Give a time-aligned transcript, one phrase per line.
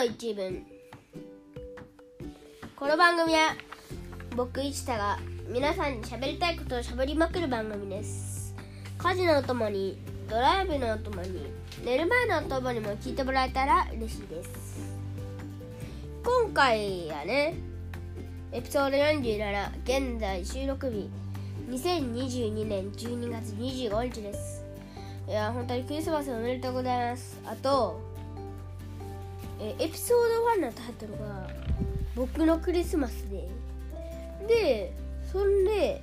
[0.00, 0.64] の一文
[2.74, 3.54] この番組は
[4.34, 8.54] 僕一太が皆さんに喋りたいことを喋りまくる番組です。
[8.96, 11.52] 家事のお供にドライブのお供に
[11.84, 14.96] 寝る前のお供にも聞いてもらえたら嬉しいです。
[16.24, 17.56] 今回はね
[18.52, 21.10] エピソード47現在収録日
[21.68, 24.64] 2022年12月25日です。
[25.28, 27.38] いや本当にクリスマスおめでとうございます。
[27.44, 28.08] あと
[29.60, 30.28] えエピソー
[30.58, 31.48] ド1のタイトルが
[32.16, 33.48] 「僕のクリスマスで」
[34.48, 34.92] で
[35.30, 36.02] そんで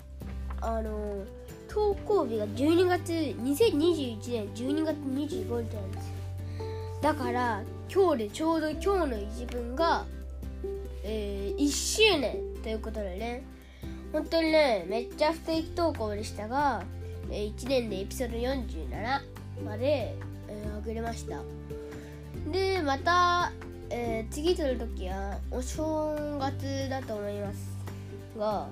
[0.62, 1.24] あの
[1.68, 6.14] 投稿日が12月2021年12月25日なんですよ。
[7.02, 10.06] だから今日でちょうど今日の一文が、
[11.04, 13.44] えー、1周年ということでね。
[14.14, 16.84] 本当にねめっちゃ不定期投稿でしたが、
[17.30, 20.16] えー、1年でエピソード47まで、
[20.48, 21.42] えー、上げれました。
[22.52, 23.52] でまた、
[23.90, 27.78] えー、次撮るときはお正月だと思います
[28.38, 28.68] が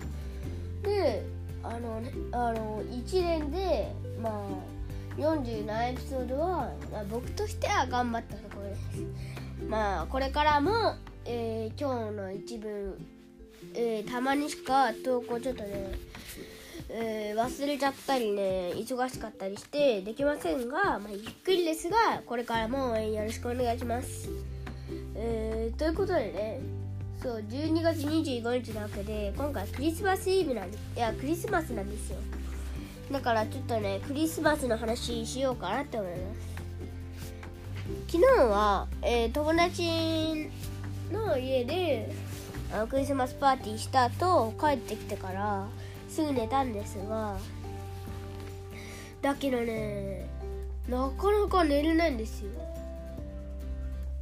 [0.84, 1.26] で
[1.64, 4.76] あのねあの1年でまあ
[5.20, 8.82] 47エピソードは、まあ、僕としては頑張ったところです。
[9.68, 10.72] まあこれからも、
[11.24, 12.96] えー、今日の一文、
[13.74, 15.92] えー、たまにしか投稿ちょっとね
[16.90, 24.30] えー、忘れちゃったりね忙しかったりしてできませんが、まあ、ゆっくりですがこれからも応援よろしくお願いします、
[25.16, 26.60] えー、ということでね
[27.22, 32.18] そう12月25日なわけで今回クリスマスイブなんですいやクリスマスなんですよ。
[33.12, 36.56] だからちょっとねクリスマスの話しようかなって思います。
[38.08, 40.50] 昨日は、えー、友達
[41.12, 42.12] の家で
[42.74, 45.68] あのクリスマスパーティーした後帰ってきてから
[46.16, 47.38] すぐ寝たんですが
[49.22, 50.26] だけどね
[50.88, 52.52] なかなか寝れないんですよ。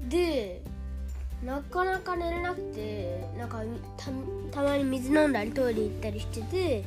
[0.09, 0.61] で
[1.45, 3.62] なかなか寝れなくてなんか
[4.50, 6.84] たまに水飲んだりトイレ行ったりしてて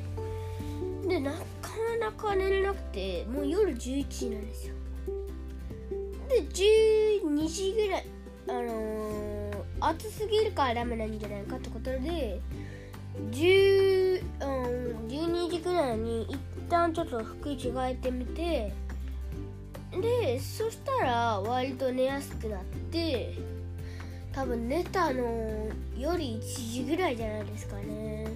[1.06, 1.38] でなか
[2.00, 4.74] なか寝れなくてもう夜11時なんですよ。
[6.28, 8.06] で12時ぐらい
[8.48, 12.40] あのー、暑すぎるからダメなんじゃないかってことで
[13.30, 14.05] 10、
[14.40, 16.38] うん、12時ぐらいに一
[16.68, 18.72] 旦ちょっと服着替えてみて
[20.00, 23.34] でそしたら割と寝やすくなって
[24.32, 25.22] 多分寝たの
[25.96, 28.26] より1時ぐらいじゃないですかね。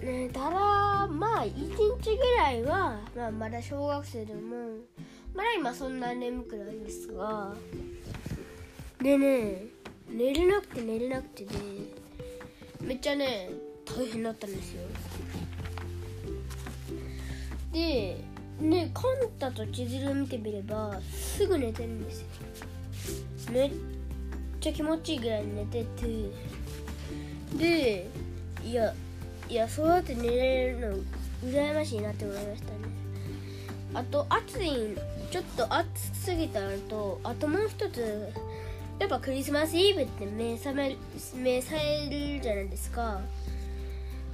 [0.00, 4.40] 寝たらまあ1日ぐらいは、まあ、まだ小学生でも
[5.34, 7.52] まだ今そんな眠くないですが
[9.02, 9.64] でね
[10.08, 11.50] 寝れなくて寝れなくて、ね、
[12.80, 13.50] めっちゃね
[13.86, 14.82] 大変だったんですよ。
[17.72, 18.24] で
[18.60, 19.04] ねカン
[19.38, 22.26] タと千鶴を見てみればすぐ寝てるんですよ。
[23.52, 23.70] めっ
[24.60, 26.30] ちゃ気持ちいいぐらい寝てて。
[27.56, 28.08] で
[28.64, 28.92] いや
[29.48, 32.72] いやそうやって寝れるの羨ましいなって思いましたね。
[33.94, 34.96] あと暑い
[35.30, 38.32] ちょっと暑すぎたのとあともう一つ
[38.98, 40.96] やっぱクリスマスイブって目覚め
[41.36, 43.20] 目さえるじゃないですか。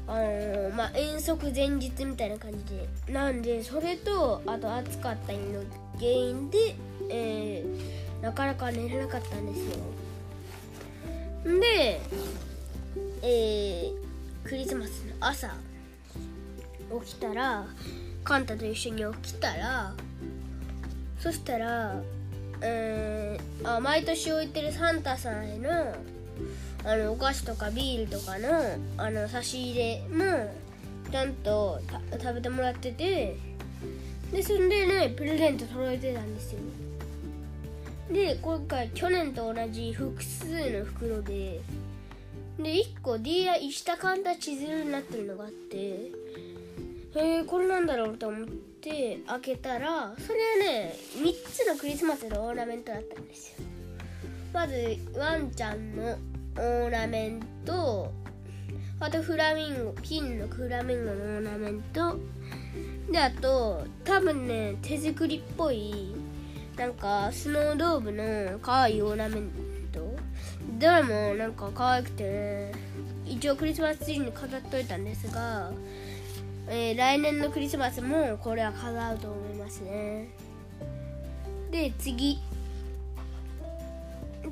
[0.06, 2.58] あのまあ遠足前日みたいな感じ
[3.06, 3.12] で。
[3.12, 5.38] なんでそれとあと暑かったの
[5.98, 6.74] 原因で、
[7.08, 9.84] えー、なかなか寝れなかったんですよ。
[11.60, 12.00] で、
[13.22, 15.54] えー、クリスマスの朝
[17.04, 17.66] 起きたら
[18.22, 19.94] カンタと一緒に起きたら
[21.18, 22.00] そしたら、
[22.60, 25.94] えー、あ毎年置いてるサンタさんへの
[26.84, 28.48] あのお菓子とかビールとかの
[28.96, 30.50] あの差し入れも
[31.10, 31.80] ちゃんと
[32.20, 33.36] 食べてもらってて
[34.32, 36.60] でそれでねプレゼント届いてたんですよ。
[38.10, 41.60] で今回去年と同じ複数の袋で
[42.58, 46.10] で1個 DI 石田カンタ地図になってるのがあってへ
[47.14, 48.48] えこれなんだろうと思っ
[48.80, 53.66] て開けたらそれはね3つのクリスマスのオーナメントだったんですよ。
[54.52, 58.12] まずワンちゃんのーナメント
[59.00, 62.18] あとフラミンゴ金のフラミンゴのオーナメント。
[63.10, 66.14] であと多分ね手作りっぽい
[66.76, 69.50] なんかスノードーブの可愛いオーナメン
[69.92, 70.16] ト。
[70.78, 72.72] どれもなんか可愛くて、ね、
[73.26, 75.70] 一応クリスマスツリーに飾っといたんですが、
[76.68, 80.28] えー、来年のクリスマスもこれは飾ると思いますね。
[81.70, 82.38] で次。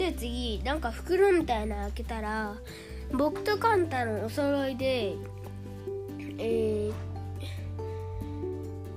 [0.00, 2.54] で次なんか袋みたいなの開けたら
[3.12, 5.14] 僕とカンタのお揃いで
[6.38, 6.92] えー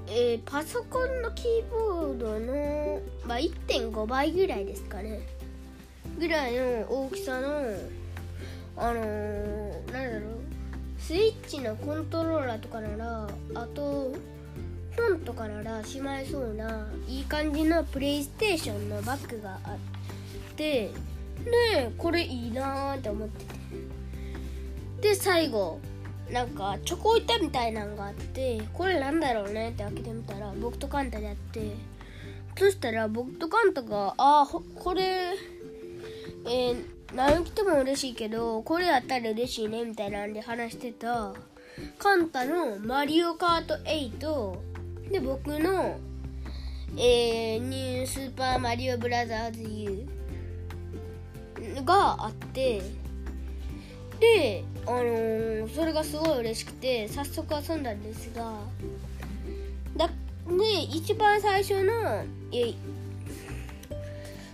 [0.08, 5.22] えー、パソコンのキーボードの、まあ、1.5倍ぐらいですかね。
[6.20, 7.48] ぐらいの大きさの
[8.78, 10.40] あのー、なんだろう
[11.00, 14.14] スイッチのコントローラーとかならあと
[14.96, 20.12] 本とかならしまいそうないい感じのプレイステーションのバッグがあって
[20.56, 20.92] で
[21.98, 23.54] これいいなーって思ってて。
[25.02, 25.80] で最後
[26.32, 31.94] なんかチョコ板みたいなのがあってこれなんだろうねって開けてみたら僕とカンタであって。
[32.56, 35.34] そしたら僕とカンタが「あこれ
[36.46, 36.86] えー、
[37.16, 41.34] 何着ても嬉しいけどこれあったら嬉しいね」みたいなんで話してた
[41.98, 46.00] カンタの「マリオカート8」で僕の、
[46.96, 50.08] えー、ニュースーパーマリオブラザーズ U
[51.86, 52.81] があって
[54.20, 58.60] で、あのー、それがすごい嬉しくて早速遊んだんですが
[59.98, 62.24] だで一番最初の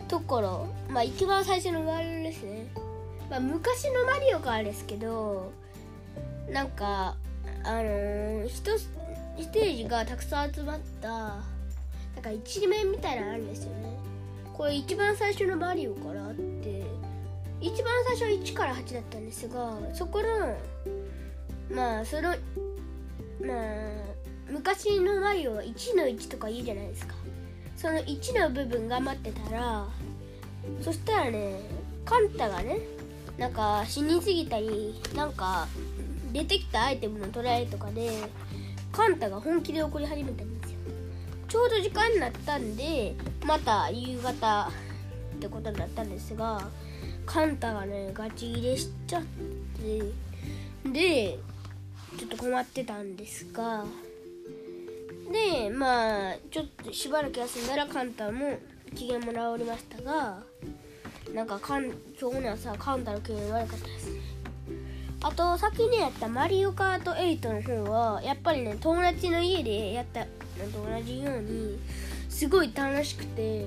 [0.07, 2.67] ところまあ一番最初のワールドですね、
[3.29, 5.51] まあ、昔のマリオカーですけど
[6.49, 7.15] なんか
[7.63, 8.89] あのー、一ス
[9.51, 11.41] テージがたくさん集まったなん
[12.21, 13.97] か一面みたいなのあるんですよね。
[14.53, 16.41] これ一番最初のマリオからあって
[17.61, 20.57] 一番最初は1から8だったんですがそこの
[21.75, 22.29] まあその
[23.41, 23.55] まあ
[24.49, 27.15] 昔のマリオは1の1とか言うじゃないですか。
[27.77, 29.87] その1の部分頑張ってたら
[30.81, 31.61] そしたらね
[32.03, 32.79] カンタがね
[33.37, 35.65] なんか死にすぎたりなんか
[36.33, 38.11] 出てきたアイテムのトライとかで
[38.91, 40.77] カンタが本気で怒り始めたんですよ。
[41.47, 43.15] ちょうど時間になったんで
[43.45, 44.69] また夕方
[45.35, 46.67] ってことになったんですが
[47.29, 49.23] カンタがねガチ切れしちゃっ
[50.83, 51.37] てで
[52.17, 53.85] ちょっと困ってたんですが
[55.31, 58.57] でまあちょっとしばらく休んだらカンタも
[58.95, 60.39] 機嫌も治りましたが
[61.31, 61.85] なんかかん
[62.19, 64.09] 今日の朝カンタの機嫌悪かったです。
[65.21, 70.25] あと先にやったマリオカート8の方はやっぱりね友達の家でやったの
[70.71, 71.77] と同じように
[72.29, 73.65] すごい楽しくて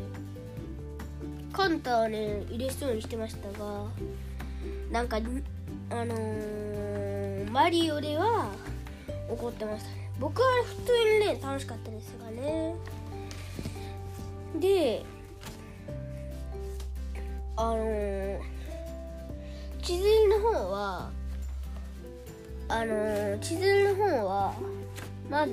[1.53, 3.85] カンタはね入れそうにしてましたが
[4.91, 5.21] なんかあ
[6.05, 8.51] のー、マリオでは
[9.29, 10.11] 怒ってましたね。
[10.19, 12.75] 僕は普通にね楽しかったですがね。
[14.59, 15.05] で
[17.57, 18.41] あのー、
[19.83, 21.11] 地図の方は
[22.69, 24.55] あのー、地図の方は
[25.31, 25.53] まず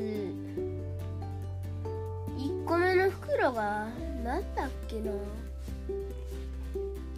[2.37, 3.87] 1個目の袋が
[4.23, 5.11] なんだっけな。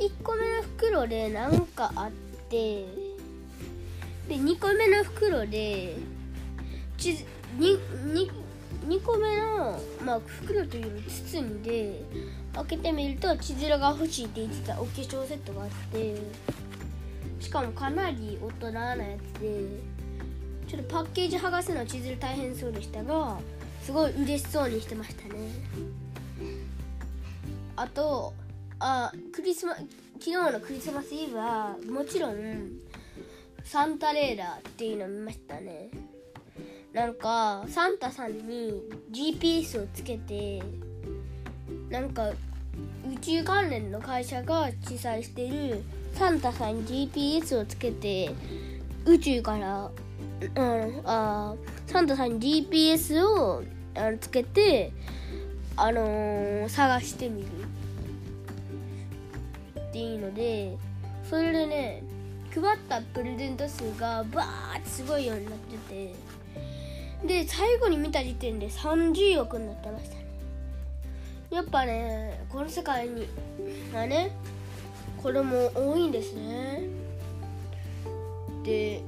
[0.01, 2.12] 1個目の袋で何かあっ
[2.50, 2.86] て
[4.27, 5.95] で2個目の袋で
[6.98, 7.24] 2,
[9.03, 12.01] 個目の、まあ、袋というより包んで
[12.56, 16.15] 開けてみると千鶴が欲しいって言ってたお化粧セットがあって
[17.39, 19.65] しかもかなり大人なやつで
[20.68, 23.38] ちょっとパッケージ剥がすの千鶴大変そうでしたが
[23.83, 25.31] すごい嬉しそうにしてましたね。
[27.75, 28.33] あと
[28.83, 29.86] あクリスマ昨
[30.19, 32.36] 日のクリスマスイブはもちろん
[33.63, 35.89] サンタレーダーっていうのを見ましたね。
[36.92, 38.81] なんかサンタさんに
[39.12, 40.62] GPS をつけて
[41.90, 42.31] なんか
[43.07, 45.83] 宇宙関連の会社が主催してる
[46.14, 48.31] サンタさんに GPS をつけて
[49.06, 49.92] 宇宙から、
[50.56, 53.64] うん、あサンタさんに GPS を
[53.95, 54.92] あのつけて、
[55.76, 57.47] あのー、探してみる。
[59.92, 60.78] っていうので
[61.30, 62.04] それでね
[62.54, 66.42] 配ったプレゼント数がバーってすごいようになってて。
[67.26, 70.26] で最後に見た時点で30億になってましたね
[71.52, 73.28] やっぱねこの世界に
[73.94, 74.31] はね
[75.21, 76.81] これも多いんですね
[78.64, 79.02] で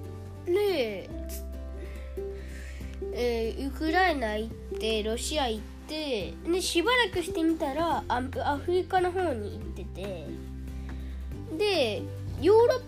[0.46, 1.10] ね
[3.16, 10.26] えー、ウクライナ行ってロシア行ってでしばらくしてみたらアフリカの方に行ってて
[11.58, 12.02] で
[12.42, 12.82] ヨーロッ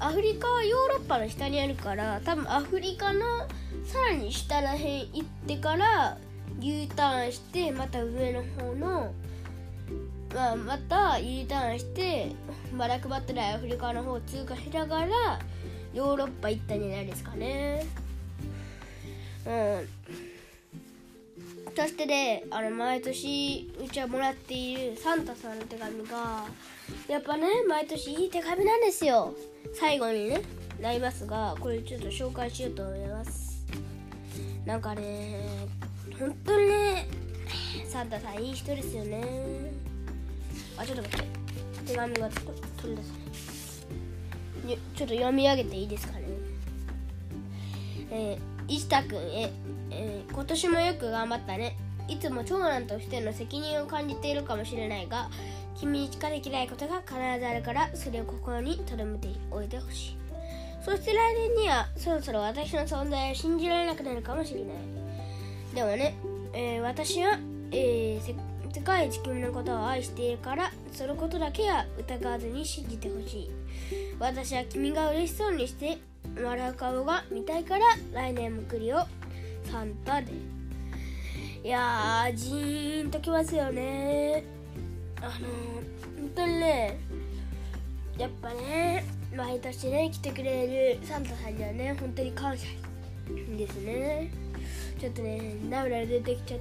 [0.00, 3.20] アフリカはヨーロッパの下にあるから多分アフリカの
[3.84, 6.16] さらに下らへん行ってから
[6.60, 9.12] U ターンしてまた上の方の、
[10.32, 12.32] まあ、また U ターンして
[12.76, 15.40] バラクバットラアフリカの方を通過しながら
[15.92, 17.84] ヨーロッパ行ったんじゃないですかね。
[19.46, 19.88] うん。
[21.78, 26.44] そしてであの毎年うちはもらっているサンタさんの手紙が
[27.06, 29.32] やっぱね毎年いい手紙なんですよ。
[29.74, 30.42] 最後にね
[30.80, 33.64] なりますがこれちょっと紹介しようと思います。
[34.66, 35.68] なんかね
[36.18, 37.06] 本当にね
[37.86, 39.22] サンタさんいい人ですよね。
[40.76, 41.26] あちょっと待って。
[41.86, 43.12] 手紙が取り出せ
[44.66, 44.78] ない。
[44.96, 46.24] ちょっと読み上げていいですかね。
[48.10, 49.52] えー、石田君へ、
[49.90, 51.76] えー、今年もよく頑張ったね。
[52.08, 55.28] いつも長男としての責任を感じているかもしれないが
[55.78, 60.16] 君にしかできないことが必ずあるからそれを心に留めておいてほしい。
[60.82, 64.74] そして来年にはそろそろ私の存在を信じられなくなるかもしれない。
[65.74, 66.14] でもね、
[66.54, 67.38] えー、私は、
[67.72, 68.34] えー、
[68.72, 73.50] 世界一君のことを愛しているからそのことだけは疑わずに信じてほしい。
[74.18, 75.98] 私は君が嬉しそうにして
[76.42, 79.06] 笑う顔が見たいから来年も来るよ。
[79.70, 80.32] サンタで
[81.62, 84.44] いやージーンときますよね。
[85.20, 86.98] あの本当にね
[88.16, 89.04] やっぱね
[89.36, 92.66] 毎年ね来てくれるサンタさんにはね本当に感謝
[93.56, 94.30] ですね。
[94.98, 96.60] ちょっとね涙出てきちゃい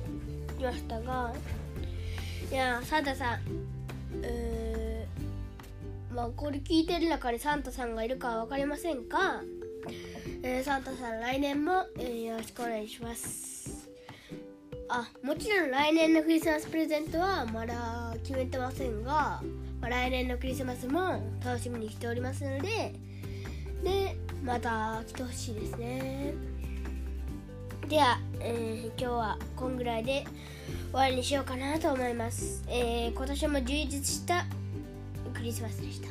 [0.64, 1.34] ましたが
[2.52, 3.40] いやサンタさん
[4.22, 9.42] えー、まあこれ聞いてる中にサンタさんがいるかは分かりませんが、
[10.44, 13.90] えー、サンタさん来年も、えー、よろしくお願いします。
[14.90, 19.42] あもちろん来年のクリスマスプレゼントはまだ決めてませんが、
[19.82, 22.94] まあ、来年のクリスマスも楽しみにしておりますので
[23.84, 24.16] で
[24.46, 26.34] また来てほしいですね
[27.90, 30.26] では、えー、今日はこんぐらいで
[30.92, 34.46] 終わりにしようかなと思います、えー、今年も充実した
[35.34, 36.08] クリスマスでした。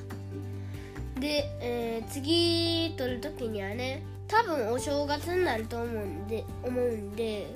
[1.18, 7.46] で、えー、次撮る時にはね多分お正月になると思うんで思うんで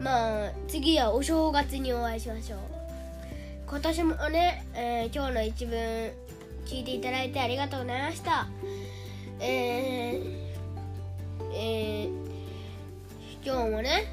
[0.00, 2.58] まあ次はお正月にお会いしましょう。
[3.66, 6.10] 今年もね、えー、今日の一文
[6.64, 8.46] 聞いていただいてありがとうございました。
[9.40, 10.48] えー、
[11.52, 14.04] えー、今日もね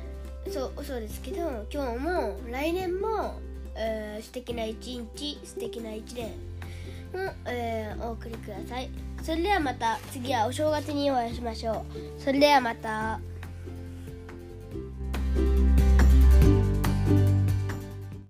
[0.52, 3.40] そうそうですけど今日も来年も、
[3.76, 6.32] えー、素敵な一日素敵な一年を、
[7.46, 8.90] えー、お送りください。
[9.26, 11.84] それではまた次はお正月にお会いしましょ
[12.20, 13.20] うそれではまた。